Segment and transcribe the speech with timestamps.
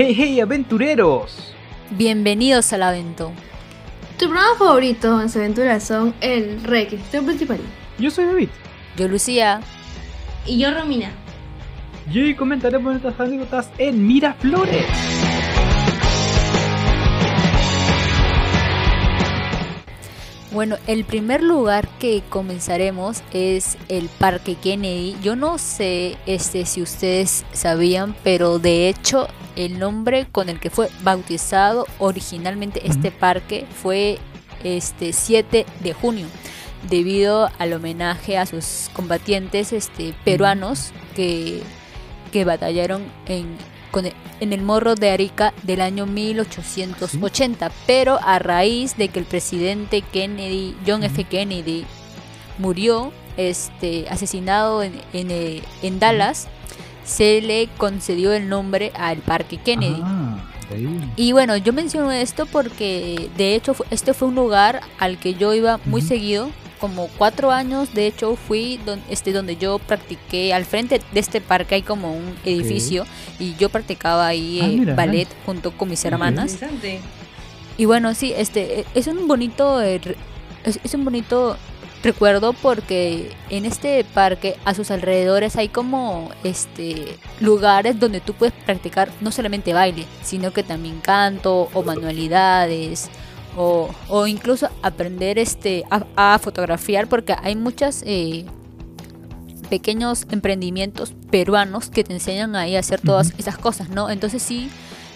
[0.00, 1.52] Hey, hey, aventureros.
[1.90, 3.32] Bienvenidos al Avento.
[4.16, 7.58] Tu programa favorito en su aventura son el Rey, el principal.
[7.98, 8.48] Yo soy David.
[8.96, 9.58] Yo Lucía.
[10.46, 11.10] Y yo Romina.
[12.12, 14.86] Y hoy comentaremos nuestras anécdotas en Miraflores.
[20.58, 25.16] Bueno, el primer lugar que comenzaremos es el Parque Kennedy.
[25.22, 30.68] Yo no sé este si ustedes sabían, pero de hecho el nombre con el que
[30.68, 34.18] fue bautizado originalmente este parque fue
[34.64, 36.26] este 7 de junio,
[36.90, 41.62] debido al homenaje a sus combatientes este peruanos que
[42.32, 43.46] que batallaron en
[43.98, 50.02] en el Morro de Arica del año 1880, pero a raíz de que el presidente
[50.02, 51.24] Kennedy, John F.
[51.24, 51.84] Kennedy,
[52.58, 56.48] murió este, asesinado en, eh, en, Dallas,
[57.04, 60.00] se le concedió el nombre al Parque Kennedy.
[60.02, 60.38] Ah,
[61.16, 65.54] y bueno, yo menciono esto porque de hecho este fue un lugar al que yo
[65.54, 70.64] iba muy seguido como cuatro años, de hecho, fui donde, este, donde yo practiqué, al
[70.64, 73.04] frente de este parque hay como un edificio
[73.38, 76.58] y yo practicaba ahí ah, eh, ballet junto con mis hermanas.
[77.76, 80.00] Y bueno, sí, este, es un bonito, eh,
[80.64, 81.56] es, un bonito
[82.02, 88.54] recuerdo porque en este parque a sus alrededores hay como este lugares donde tú puedes
[88.64, 93.10] practicar no solamente baile, sino que también canto o manualidades
[93.58, 98.44] o, incluso aprender este a, fotografiar porque hay muchos eh,
[99.68, 104.10] pequeños emprendimientos peruanos que te enseñan ahí a hacer todas esas cosas, ¿no?
[104.10, 104.70] Entonces sí,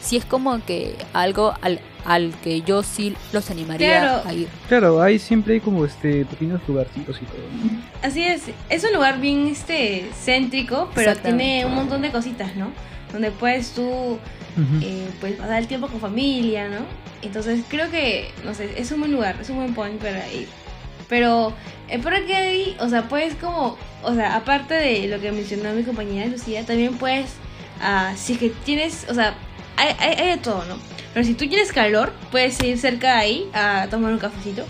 [0.00, 4.48] sí es como que algo al, al que yo sí los animaría a ir.
[4.66, 7.42] Claro, hay siempre hay como este pequeños lugarcitos y todo.
[8.02, 12.70] Así es, es un lugar bien este céntrico, pero tiene un montón de cositas, ¿no?
[13.12, 14.18] Donde puedes tú
[14.82, 16.78] eh, pues pasar el tiempo con familia, ¿no?
[17.20, 20.48] Entonces creo que, no sé, es un buen lugar, es un buen point para ir.
[21.10, 21.52] Pero
[21.90, 25.82] el que hay, o sea, puedes como, o sea, aparte de lo que mencionó mi
[25.82, 27.32] compañera Lucía, también puedes,
[27.82, 29.34] uh, si es que tienes, o sea,
[29.76, 30.76] hay, hay, de todo, ¿no?
[31.12, 34.64] Pero si tú tienes calor, puedes ir cerca de ahí a tomar un cafecito.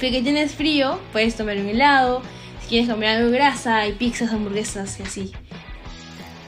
[0.00, 2.22] Si que tienes frío, puedes tomar un helado.
[2.62, 5.32] Si quieres comer algo de grasa, hay pizzas, hamburguesas y así.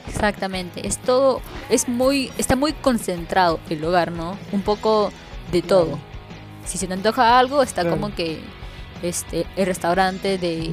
[0.07, 4.37] Exactamente, es todo, es muy, está muy concentrado el lugar, ¿no?
[4.51, 5.11] Un poco
[5.51, 5.99] de todo.
[6.65, 8.39] Si se te antoja algo, está como que
[9.03, 10.71] este el restaurante de,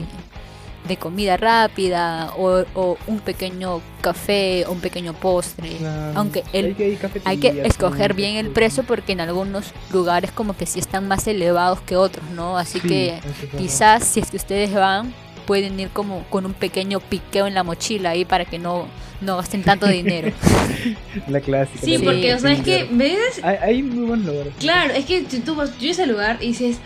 [0.87, 5.77] de comida rápida o, un pequeño café o un pequeño postre.
[6.15, 6.77] Aunque el,
[7.25, 11.27] hay que, escoger bien el precio porque en algunos lugares como que sí están más
[11.27, 12.59] elevados que otros, ¿no?
[12.59, 13.21] Así que
[13.57, 17.63] quizás si es que ustedes van pueden ir como con un pequeño piqueo en la
[17.63, 18.87] mochila ahí para que no,
[19.21, 20.33] no gasten tanto dinero.
[21.29, 21.85] la clásica.
[21.85, 23.43] Sí, porque, o sea, es que, ¿ves?
[23.43, 24.49] Hay, muy buen lugar.
[24.59, 26.79] Claro, es que tú vas, yo ese lugar y dices,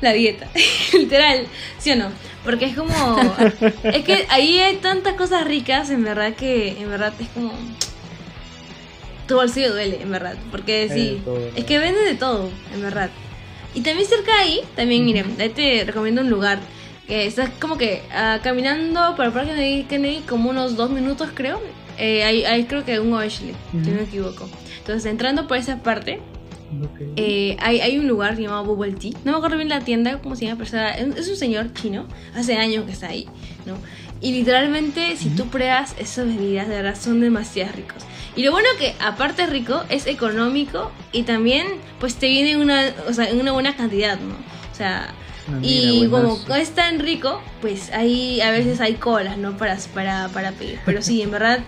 [0.00, 0.48] la dieta,
[0.92, 1.46] literal,
[1.78, 2.10] ¿sí o no?
[2.44, 2.94] Porque es como,
[3.82, 7.52] es que ahí hay tantas cosas ricas, en verdad que, en verdad es como,
[9.26, 11.22] tu bolsillo duele, en verdad, porque sí,
[11.56, 13.10] es que vende de todo, en verdad.
[13.74, 16.60] Y también cerca de ahí, también, miren, ahí te recomiendo un lugar
[17.06, 21.30] que estás como que uh, caminando por el parque de Kennedy como unos dos minutos
[21.34, 21.60] creo.
[21.98, 24.48] Eh, hay, creo que un Ashley, si no me equivoco.
[24.78, 26.20] Entonces entrando por esa parte,
[27.16, 29.12] eh, hay, hay, un lugar llamado Bubble Tea.
[29.24, 32.06] No me acuerdo bien la tienda, cómo se llama, pero es un señor chino.
[32.34, 33.26] Hace años que está ahí,
[33.64, 33.74] ¿no?
[34.20, 38.02] Y literalmente, si tú pruebas esas bebidas, de verdad son demasiado ricos.
[38.34, 41.66] Y lo bueno que, aparte rico, es económico y también,
[42.00, 44.34] pues te viene una, o sea, en una buena cantidad, ¿no?
[44.34, 45.14] O sea,
[45.62, 49.56] y como es tan rico, pues ahí a veces hay colas, ¿no?
[49.56, 50.80] Para, para, para pedir.
[50.84, 51.60] Pero sí, en verdad,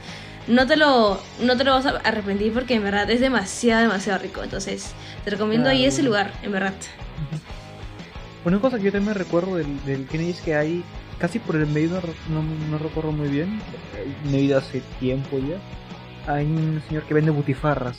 [0.48, 4.18] no te, lo, no te lo vas a arrepentir porque en verdad es demasiado, demasiado
[4.18, 4.42] rico.
[4.42, 4.92] Entonces,
[5.24, 6.74] te recomiendo ahí ese lugar, en verdad.
[8.44, 10.84] Una cosa que yo también recuerdo del, del Kennedy es que hay,
[11.18, 12.00] casi por el medio,
[12.30, 13.60] no, no, recuerdo muy bien,
[14.30, 17.98] me hace tiempo ya, hay un señor que vende butifarras,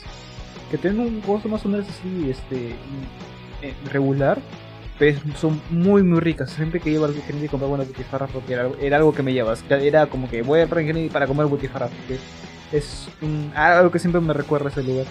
[0.70, 2.74] que tiene un costo más o menos así, este,
[3.62, 3.74] eh,
[5.00, 6.50] regular, son muy muy ricas.
[6.50, 9.64] Siempre que iba al Kennedy compraba una butifarras porque era, algo que me llevas.
[9.68, 12.18] Era como que voy al Kennedy para comer butifarras porque
[12.72, 13.08] es
[13.54, 15.06] algo que siempre me recuerda ese lugar.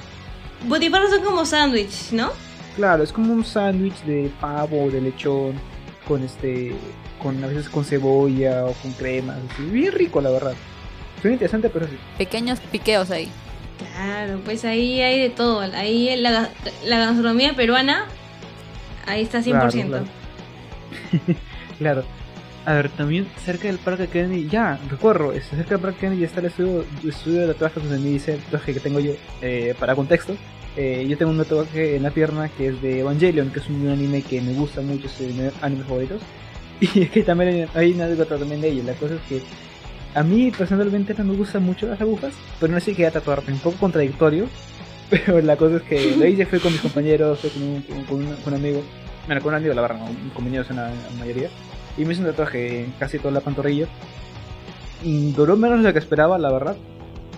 [0.68, 2.32] Butifarras son como sándwich, ¿no?
[2.76, 5.54] Claro, es como un sándwich de pavo o de lechón
[6.08, 6.74] con este
[7.22, 9.36] con a veces con cebolla o con crema,
[9.72, 10.54] bien rico la verdad.
[11.22, 11.98] Suena interesante, pero sí.
[12.18, 13.30] Pequeños piqueos ahí.
[13.94, 15.60] Claro, pues ahí hay de todo.
[15.60, 16.50] Ahí la,
[16.86, 18.06] la gastronomía peruana
[19.10, 20.04] Ahí está 100%.
[21.80, 22.04] Claro.
[22.66, 26.48] A ver, también cerca del Parque Kennedy, ya, recuerdo, cerca del Parque Kennedy está el
[26.48, 29.96] estudio, el estudio de tatuajes donde me dice el tatuaje que tengo yo, eh, para
[29.96, 30.36] contexto.
[30.76, 33.88] Eh, yo tengo un tatuaje en la pierna que es de Evangelion, que es un
[33.88, 36.22] anime que me gusta mucho, es de mis animes favoritos.
[36.82, 38.84] Y es que también hay una anécdota también de ello.
[38.86, 39.42] La cosa es que
[40.14, 43.60] a mí personalmente no me gustan mucho las agujas, pero no sé qué tatuarme, un
[43.60, 44.48] poco contradictorio.
[45.10, 48.18] Pero la cosa es que lo hice, fue con mis compañeros, fue con un, con
[48.28, 48.84] un, con un amigo,
[49.26, 51.50] bueno, con un amigo, la verdad, no, con compañeros en la, en la mayoría.
[51.98, 53.88] Y me hice un tatuaje en casi toda la pantorrilla.
[55.04, 56.76] Y duró menos de lo que esperaba, la verdad.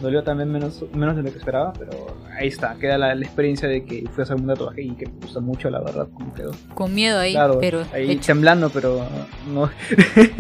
[0.01, 1.91] Dolió también menos, menos de lo que esperaba, pero
[2.35, 2.75] ahí está.
[2.79, 5.39] Queda la, la experiencia de que fui a hacer un tatuaje y que me gusta
[5.39, 6.51] mucho, la verdad, cómo quedó.
[6.73, 8.25] Con miedo ahí, Claro, pero ahí hecho.
[8.25, 9.06] temblando, pero
[9.47, 9.69] no.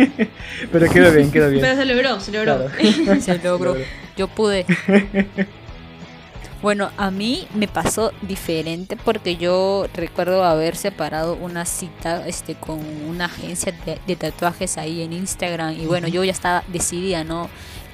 [0.71, 1.61] pero quedó bien, quedó bien.
[1.61, 2.65] Pero se logró, se logró.
[2.67, 3.21] Claro.
[3.21, 3.75] se logró.
[4.17, 4.65] Yo pude.
[6.61, 12.79] Bueno, a mí me pasó diferente porque yo recuerdo haber separado una cita este, con
[13.07, 17.49] una agencia de, de tatuajes ahí en Instagram y bueno, yo ya estaba decidida, ¿no?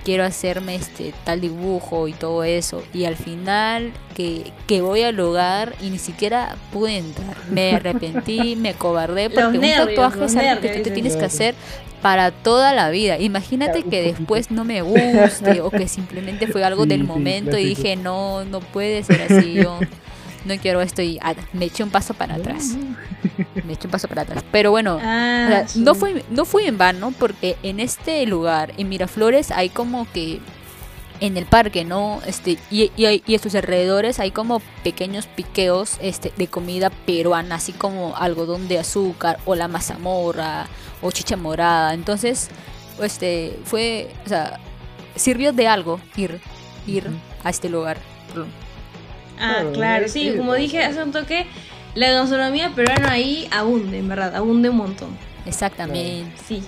[0.07, 5.17] Quiero hacerme este tal dibujo y todo eso y al final que, que voy al
[5.17, 7.35] lugar y ni siquiera pude entrar.
[7.51, 11.25] Me arrepentí, me cobardé porque un nervios, tatuaje es algo que tú te tienes que
[11.25, 11.55] hacer
[12.01, 13.19] para toda la vida.
[13.19, 17.57] Imagínate que después no me guste o que simplemente fue algo Sí, del sí, momento
[17.57, 19.77] y dije, no, no puede ser así, yo
[20.45, 22.77] no quiero esto y ah, me eché un paso para atrás.
[23.63, 24.43] Me eché un paso para atrás.
[24.51, 25.79] Pero bueno, o Ah, sea, sí.
[25.81, 30.39] no fui, no fui en vano porque en este lugar, en Miraflores, hay como que
[31.19, 32.19] en el parque, ¿no?
[32.27, 36.91] Este, y, y, hay- y a sus alrededores hay como pequeños piqueos este, de comida
[36.91, 40.67] peruana, así como algodón de azúcar o la mazamorra
[41.01, 41.93] o chicha morada.
[41.95, 42.49] Entonces,
[43.01, 44.59] este, fue, o sea,
[45.15, 46.39] sirvió de algo ir,
[46.85, 47.07] ir
[47.43, 47.97] a este lugar.
[49.39, 51.45] Ah, Claro, sí, como dije hace un toque,
[51.97, 55.17] la gastronomía peruana ahí abunde, en verdad, abunde un montón.
[55.45, 56.31] Exactamente.
[56.47, 56.61] Sí.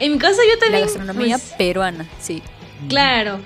[0.00, 0.82] En mi caso yo La también...
[0.82, 2.42] gastronomía pues, peruana, sí.
[2.88, 3.38] Claro.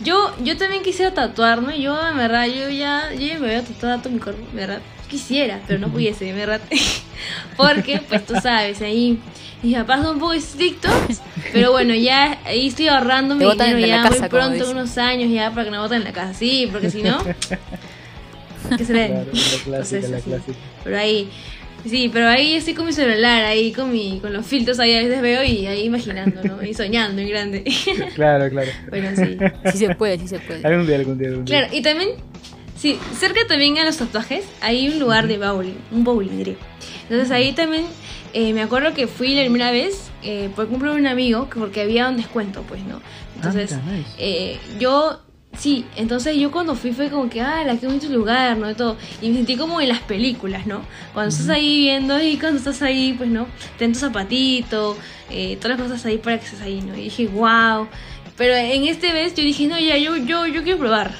[0.00, 3.62] Yo, yo también quisiera tatuarme, yo en verdad, yo ya, yo ya me voy a
[3.62, 4.80] tatuar todo mi cuerpo, en verdad.
[5.08, 6.60] Quisiera, pero no pudiese, en verdad.
[7.56, 9.18] Porque, pues tú sabes, ahí
[9.62, 10.92] mis papás son un poco estrictos,
[11.52, 15.30] pero bueno, ya ahí estoy ahorrando mi dinero la ya casa, muy pronto, unos años
[15.32, 16.34] ya, para que no boten en la casa.
[16.34, 17.18] Sí, porque si no,
[18.78, 19.08] ¿qué se ven?
[19.12, 19.32] Claro, la
[19.64, 20.58] clásica, Entonces, la clásica.
[20.84, 21.28] Pero ahí,
[21.88, 25.02] sí, pero ahí estoy con mi celular, ahí con mi, con los filtros ahí a
[25.02, 26.62] veces veo y ahí imaginando, ¿no?
[26.62, 27.64] Y soñando en grande.
[28.14, 28.70] Claro, claro.
[28.90, 29.38] bueno, sí.
[29.72, 30.66] Sí se puede, sí se puede.
[30.66, 31.58] Algún día, algún día, algún día.
[31.60, 32.10] Claro, y también,
[32.76, 36.56] sí, cerca también a los tatuajes hay un lugar de bowling, un bowling diré.
[37.04, 37.84] Entonces ahí también
[38.32, 41.58] eh, me acuerdo que fui la primera vez eh, por cumpleaños de un amigo, que
[41.58, 43.00] porque había un descuento, pues, ¿no?
[43.36, 44.08] Entonces, Ah, nice.
[44.18, 45.20] eh, yo,
[45.58, 48.70] sí, entonces yo cuando fui fue como que, ah, la que bonito lugar, ¿no?
[48.70, 48.96] Y todo.
[49.22, 50.82] Y me sentí como en las películas, ¿no?
[51.12, 53.46] Cuando estás ahí viendo y cuando estás ahí, pues, ¿no?
[53.78, 54.96] Ten tu zapatito,
[55.30, 56.96] eh, todas las cosas ahí para que estés ahí, ¿no?
[56.96, 57.86] Y dije, wow.
[58.36, 61.14] Pero en este vez yo dije, no, ya, yo, yo, yo quiero probar.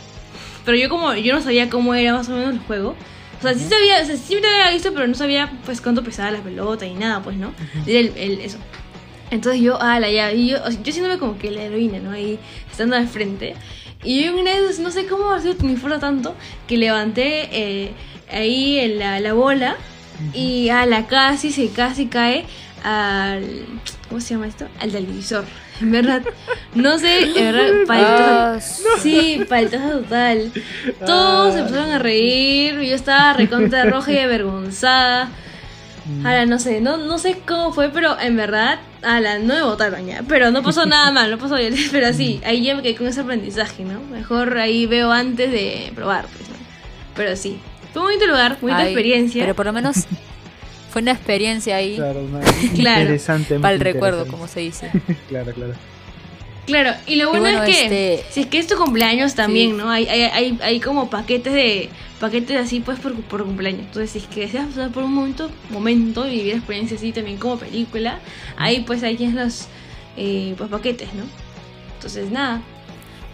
[0.64, 2.94] Pero yo como, yo no sabía cómo era más o menos el juego.
[3.38, 6.02] O sea, sí sabía, o sea, sí me había visto, pero no sabía pues cuánto
[6.02, 7.52] pesaba la pelota y nada, pues, ¿no?
[7.86, 8.56] Era el, el- eso.
[9.30, 12.10] Entonces yo, ala, ya, y yo, yo siéndome como que la heroína, ¿no?
[12.12, 12.38] Ahí,
[12.70, 13.54] estando al frente.
[14.04, 16.34] Y yo una vez, no sé cómo ha sido mi fuerza tanto,
[16.68, 17.90] que levanté eh,
[18.30, 19.76] ahí en la, la bola
[20.32, 22.44] y ala, casi, se casi cae
[22.82, 23.64] al...
[24.08, 24.66] ¿Cómo se llama esto?
[24.80, 25.44] Al televisor.
[25.80, 26.22] En verdad,
[26.76, 28.58] no sé, en verdad, Ah,
[29.02, 30.52] Sí, paltaza total.
[31.04, 35.30] Todos se empezaron a reír, yo estaba recontra roja y avergonzada.
[36.24, 40.06] Ahora no sé, no, no sé cómo fue, pero en verdad, ala, no me botaron
[40.06, 40.22] ya.
[40.28, 41.74] Pero no pasó nada mal, no pasó bien.
[41.92, 44.00] Pero sí, ahí ya me quedé con ese aprendizaje, ¿no?
[44.10, 46.56] Mejor ahí veo antes de probar, pues, ¿no?
[47.16, 47.58] Pero sí,
[47.92, 49.42] fue un bonito lugar, bonita ay, experiencia.
[49.42, 50.06] Pero por lo menos
[50.90, 52.40] fue una experiencia ahí Claro, una-
[52.74, 53.00] Claro.
[53.02, 53.58] interesante.
[53.58, 54.90] para el recuerdo, como se dice.
[55.28, 55.72] Claro, claro.
[56.66, 59.72] Claro, y lo bueno, bueno, es que este- si es que es tu cumpleaños también,
[59.72, 59.76] Sí.
[59.76, 59.90] ¿no?
[59.90, 61.90] Hay, hay, hay, hay como paquetes de
[62.20, 63.82] paquetes así pues por, por cumpleaños.
[63.82, 67.36] Entonces, si es que deseas pasar por un momento, momento y vivir experiencia así también
[67.36, 68.18] como película,
[68.56, 69.66] ahí pues hay quienes los
[70.16, 71.24] eh, pues paquetes, ¿no?
[71.96, 72.62] Entonces, nada.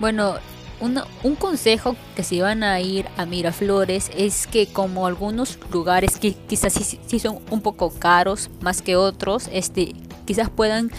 [0.01, 0.35] Bueno,
[0.81, 6.17] una- un consejo que si van a ir a Miraflores es que como algunos lugares
[6.19, 9.93] que quizás sí, sí son un poco caros más que otros, este,
[10.27, 10.91] quizás puedan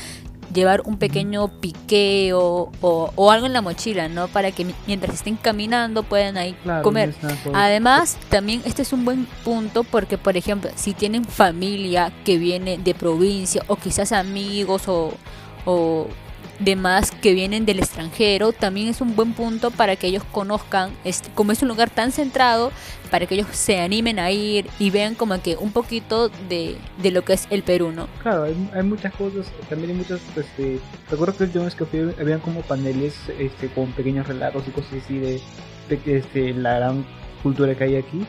[0.53, 4.27] llevar un pequeño piqueo o, o algo en la mochila, ¿no?
[4.27, 7.13] Para que mi- mientras estén caminando puedan ahí Claro, comer.
[7.53, 12.77] Además, también este es un buen punto porque, por ejemplo, si tienen familia que viene
[12.77, 15.13] de provincia o quizás amigos o,
[15.65, 16.07] o
[16.63, 21.29] demás que vienen del extranjero, también es un buen punto para que ellos conozcan, este,
[21.33, 22.71] como es un lugar tan centrado,
[23.09, 27.11] para que ellos se animen a ir y vean como que un poquito de, de
[27.11, 28.07] lo que es el Perú, ¿no?
[28.21, 32.61] Claro, hay, hay muchas cosas, también hay muchas, este, recuerdo que vez que habían como
[32.61, 35.41] paneles este, con pequeños relatos y cosas así de,
[35.89, 37.05] de este, la gran
[37.43, 38.25] cultura que hay aquí.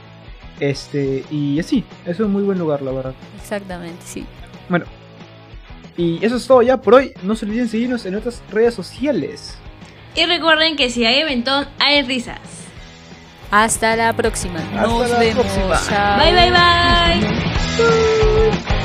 [0.60, 3.14] Este, y así, es un muy buen lugar, la verdad.
[3.36, 4.24] Exactamente, sí.
[4.68, 4.84] Bueno,
[5.96, 7.12] y eso es todo ya por hoy.
[7.22, 9.56] No se olviden seguirnos en nuestras redes sociales.
[10.14, 12.38] Y recuerden que si hay eventón, hay risas.
[13.50, 14.58] Hasta la próxima.
[14.60, 15.44] Hasta Nos la vemos.
[15.46, 15.80] próxima.
[15.88, 16.18] Chao.
[16.18, 17.20] Bye, bye, bye.
[17.78, 18.81] Bye.